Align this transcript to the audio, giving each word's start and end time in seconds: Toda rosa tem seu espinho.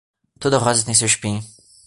Toda 0.39 0.57
rosa 0.57 0.83
tem 0.83 0.95
seu 0.95 1.05
espinho. 1.05 1.43